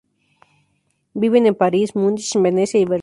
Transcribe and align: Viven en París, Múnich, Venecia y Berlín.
Viven 1.25 1.45
en 1.45 1.53
París, 1.53 1.95
Múnich, 1.95 2.33
Venecia 2.35 2.79
y 2.79 2.85
Berlín. 2.85 2.99